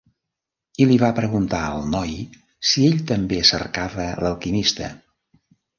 [0.85, 2.17] I li va preguntar al noi
[2.71, 4.95] si ell també cercava l'alquimista.